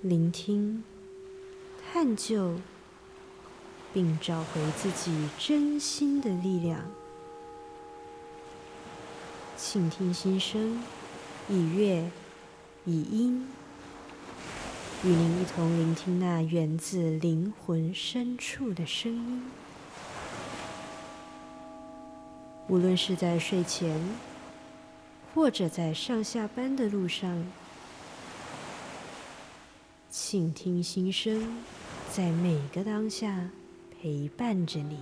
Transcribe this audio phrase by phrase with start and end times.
[0.00, 0.84] 聆听、
[1.92, 2.54] 探究，
[3.92, 6.88] 并找回自己真心的力量。
[9.56, 10.80] 倾听心声，
[11.48, 12.08] 以乐，
[12.84, 13.48] 以音，
[15.02, 19.50] 与您一同聆听那源自灵魂深处的声音。
[22.68, 24.00] 无论是在睡前，
[25.34, 27.44] 或者在上下班的路上。
[30.10, 31.38] 倾听心声，
[32.10, 33.50] 在每个当下
[34.00, 34.98] 陪伴着你。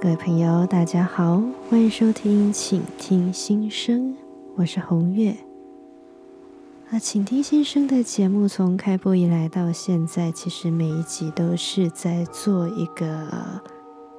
[0.00, 4.12] 各位朋友，大家好，欢迎收听《倾听心声》，
[4.54, 5.36] 我是红月。
[6.90, 13.60] 那《倾听心声》的节目从开播以来到现在，其实每一集都是在做一个。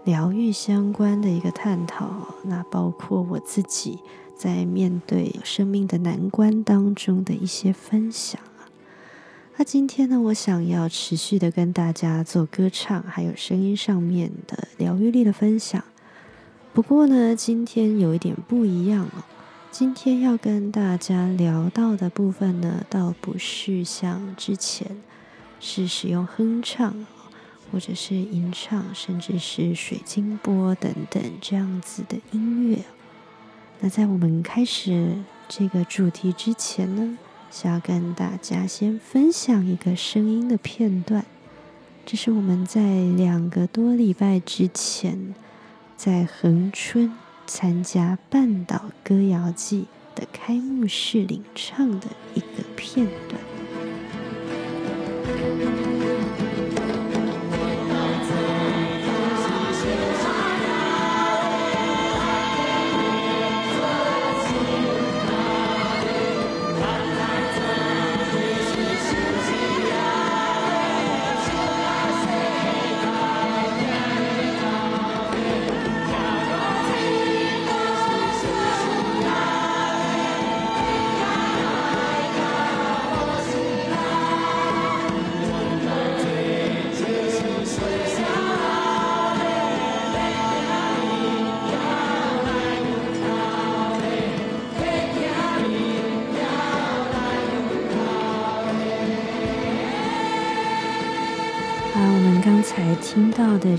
[0.05, 3.99] 疗愈相关的一个探讨，那包括我自己
[4.35, 8.67] 在面对生命的难关当中的一些分享啊。
[9.55, 15.81] 那今天呢，我想要持续的跟大家做歌唱，还有声音上面的疗愈力的分享。
[16.73, 19.23] 不过呢，今天有一点不一样哦。
[19.71, 25.01] 今天要跟大家聊到的部分呢，倒不是像之前
[25.61, 27.05] 是使用哼唱。
[27.73, 32.77] 或者是吟唱，甚至是水晶波等等这样子的音乐。
[33.79, 35.17] 那在我们开始
[35.49, 37.17] 这个主题之前呢，
[37.49, 41.25] 想要跟大家先分享一个声音的片段。
[42.05, 45.33] 这是我们在两个多礼拜之前
[45.97, 47.11] 在恒春
[47.47, 53.41] 参加半岛歌谣季的开幕式领唱的一个片段。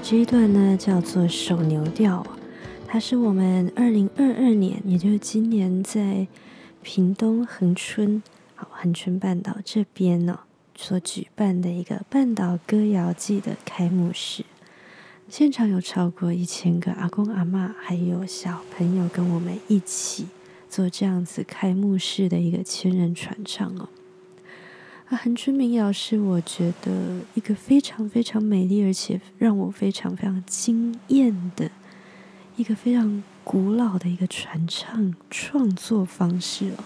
[0.07, 2.27] 这一段呢，叫做手牛调，
[2.87, 6.29] 它是我们二零二二年，也就是今年在
[6.83, 8.23] 屏东恒春，
[8.55, 10.41] 好恒春半岛这边呢，
[10.77, 14.45] 所举办的一个半岛歌谣季的开幕式，
[15.31, 20.27] 现场有超过一千个阿公阿妈，还有小朋友跟我们一起
[20.69, 23.89] 做这样子开幕式的一个千人传唱哦。
[25.15, 31.71] 韩，春民谣是我觉得一个非常非常美丽，而且让我非常非常惊艳的
[32.57, 36.85] 一个非常古老的一个传唱创作方式哦。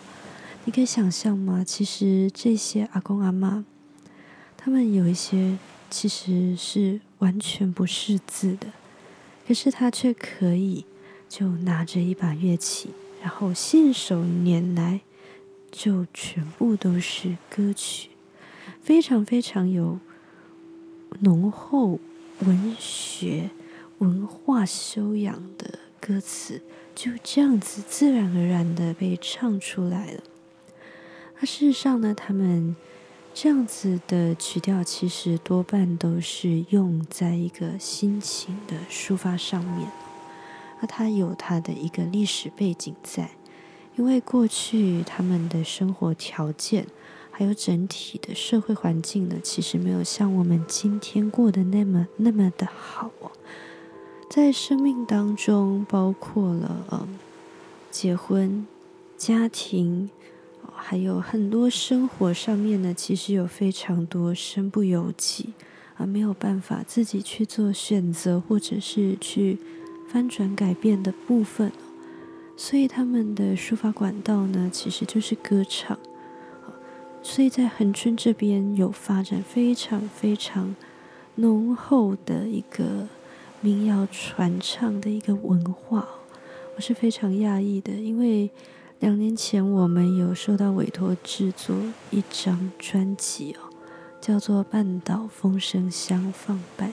[0.64, 1.62] 你可以想象吗？
[1.64, 3.64] 其实这些阿公阿妈，
[4.56, 5.56] 他们有一些
[5.88, 8.68] 其实是完全不识字的，
[9.46, 10.84] 可是他却可以
[11.28, 12.90] 就拿着一把乐器，
[13.20, 15.00] 然后信手拈来。
[15.70, 18.08] 就全部都是歌曲，
[18.82, 19.98] 非常非常有
[21.20, 21.98] 浓厚
[22.40, 23.50] 文学
[23.98, 26.62] 文化修养的歌词，
[26.94, 30.22] 就这样子自然而然的被唱出来了。
[31.40, 32.74] 那事实上呢，他们
[33.34, 39.90] 这样子的曲调，其实多半都是用在一个心情的抒发上面。
[40.80, 43.30] 那它有它的一个历史背景在。
[43.96, 46.86] 因为过去他们的生活条件，
[47.38, 53.30] 还有整体的社会环境呢，其实没有像我们今天过的那么那么的好哦。
[54.28, 57.08] 在生命当中，包括了呃
[57.92, 58.66] 结婚、
[59.16, 60.10] 家庭，
[60.74, 65.50] 还有很多生活上面呢，其实有非常多身不由己
[65.96, 69.58] 而没有办法自己去做选择，或者是去
[70.08, 71.70] 翻转改变的部分。
[72.56, 75.96] 所以他们的抒发管道呢，其实就是歌唱。
[77.28, 80.74] 所以在恒春这边有发展非常非常
[81.34, 83.06] 浓厚的一个
[83.60, 86.08] 民谣传唱的一个文化，
[86.74, 87.92] 我是非常讶异的。
[87.92, 88.48] 因为
[89.00, 91.76] 两年前我们有受到委托制作
[92.10, 93.68] 一张专辑哦，
[94.22, 96.88] 叫做《半岛风声相放伴》。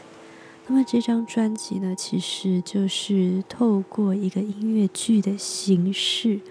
[0.68, 6.42] 那么这张专辑呢，其实就是透过一个音乐剧的形式，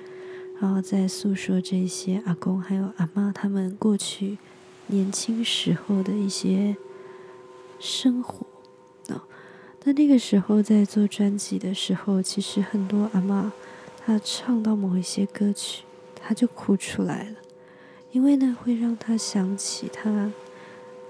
[0.60, 4.38] 然后在诉说这些阿公还有阿妈他们过去
[4.86, 6.76] 年轻时候的一些
[7.78, 8.46] 生活。
[9.86, 13.52] 那那个时候在做专辑的时候，其实很多阿妈
[13.98, 15.82] 她唱到某一些歌曲，
[16.14, 17.36] 她就哭出来了，
[18.10, 20.32] 因为呢会让她想起她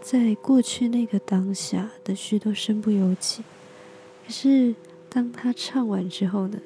[0.02, 3.44] 在过去那个当下的许多身不由己。
[4.26, 4.74] 可是
[5.08, 6.58] 当她唱完之后呢，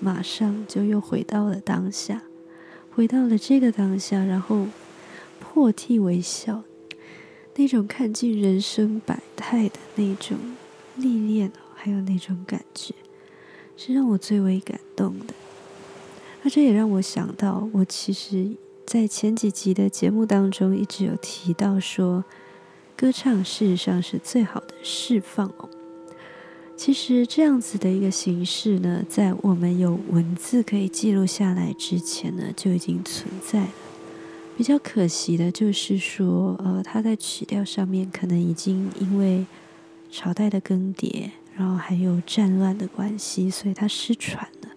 [0.00, 2.22] 马上就又回到了当下，
[2.94, 4.66] 回到了这个当下，然后
[5.40, 6.62] 破涕为笑，
[7.56, 10.36] 那种看尽人生百态的那种。
[10.98, 12.94] 历练还有那种感觉，
[13.76, 15.34] 是让我最为感动的。
[16.42, 18.52] 那这也让我想到，我其实，
[18.86, 22.24] 在前几集的节目当中，一直有提到说，
[22.96, 25.68] 歌唱事实上是最好的释放哦。
[26.76, 33.68] 其实这样子的一个形式呢，在我们有文字可以记录下来之前呢，就已经存在了。
[34.56, 39.46] 比较可惜的就是说，呃，它在曲调上面可能已经因为。
[40.08, 44.68] 朝代的更迭，然后还有战乱的关系，所以它失传了。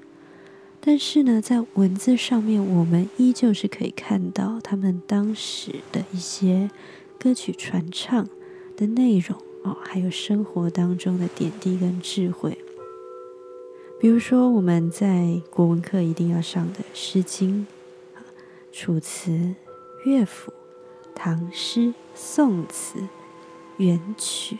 [0.81, 6.71] 但是呢，在文字上面，我们依旧是可以看到他们当时的一些
[7.19, 8.27] 歌曲传唱
[8.75, 12.57] 的内容哦，还有生活当中的点滴跟智慧。
[13.99, 17.67] 比如说，我们在国文课一定要上的《诗经》
[18.71, 19.31] 《楚辞》
[20.05, 20.51] 《乐府》
[21.13, 21.79] 《唐诗》
[22.15, 22.99] 《宋词》
[23.77, 24.55] 《元曲》。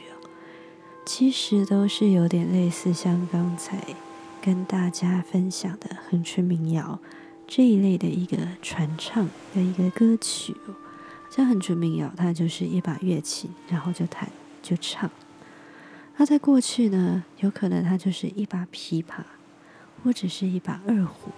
[1.06, 3.96] 其实都是有点类似，像刚才
[4.42, 7.00] 跟大家分享的恒春民谣
[7.48, 10.56] 这一类的一个传唱的一个歌曲。
[11.32, 14.30] 像恒春民谣，它就是一把乐器，然后就弹
[14.62, 15.10] 就唱。
[16.18, 19.24] 那在过去呢，有可能它就是一把琵琶，
[20.04, 21.32] 或者是一把二胡，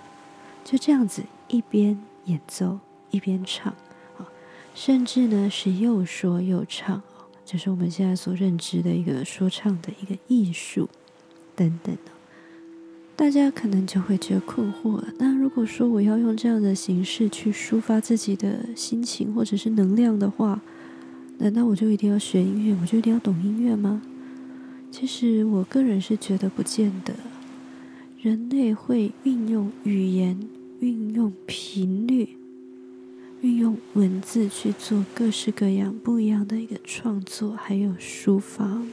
[0.63, 2.79] 就这样子一边演奏
[3.11, 3.73] 一边唱，
[4.17, 4.27] 啊
[4.73, 7.01] 甚至呢是又说又唱。
[7.43, 10.89] 就是我们现在所认知的一个说唱的一个艺术，
[11.55, 12.11] 等等的，
[13.15, 15.07] 大家可能就会觉得困惑了。
[15.19, 20.61] 那如果说我要用这样的形式去抒发自己的心情或者是能量的话，
[21.41, 24.03] 难道我就一定要学音乐，我就一定要懂音乐吗？
[24.91, 27.15] 其实我个人是觉得不见得。
[28.21, 30.47] 人类会运用语言，
[30.81, 32.37] 运用频率。
[33.41, 38.83] 运用文字去做各式各样不一样的一个创作，还有抒发。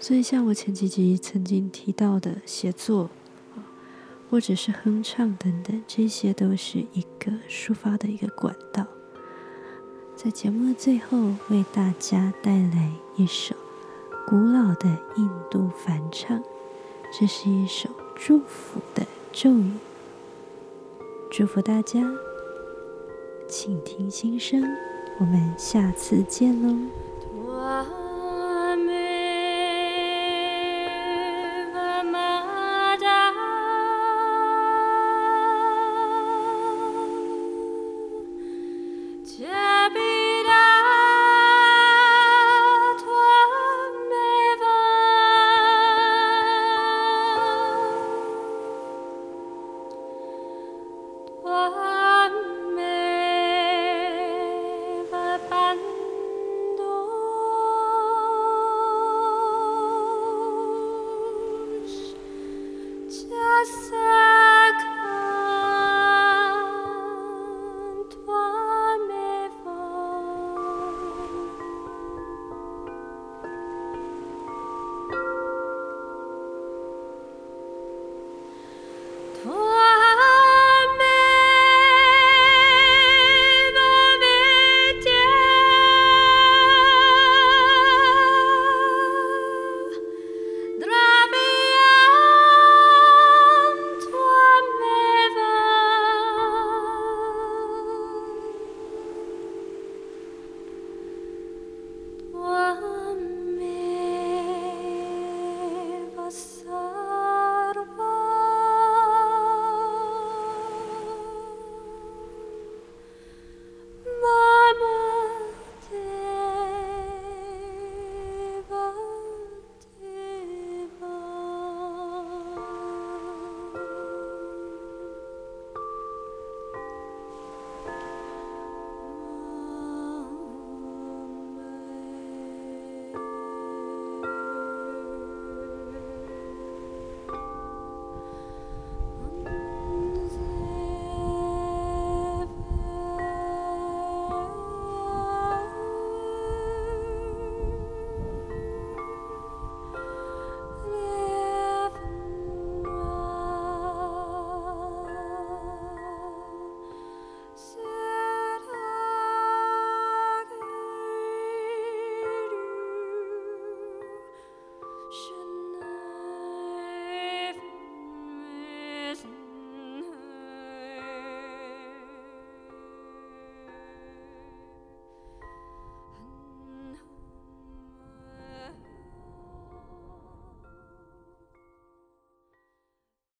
[0.00, 3.10] 所以，像我前几集曾经提到的写作，
[4.30, 8.86] 或者是哼唱等等，这些都是一个抒发的一个管道。
[10.22, 11.16] 在节目的最后，
[11.48, 13.56] 为大家带来一首
[14.26, 14.86] 古老的
[15.16, 16.42] 印度梵唱，
[17.18, 19.72] 这是一首祝福的咒语，
[21.30, 22.06] 祝福大家。
[23.48, 24.62] 请听心声，
[25.20, 26.76] 我们下次见喽。